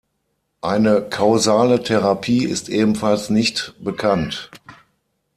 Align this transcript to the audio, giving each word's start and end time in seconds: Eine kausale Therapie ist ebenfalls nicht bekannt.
Eine 0.61 1.03
kausale 1.07 1.83
Therapie 1.83 2.43
ist 2.45 2.69
ebenfalls 2.69 3.29
nicht 3.29 3.75
bekannt. 3.81 4.49